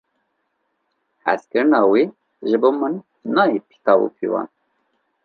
Hezkirina 1.25 1.79
wê 1.91 2.01
ji 2.47 2.57
bo 2.61 2.69
min 2.79 2.93
nayê 3.35 3.57
pîtav 3.67 3.99
û 4.05 4.07
pîvan. 4.17 4.47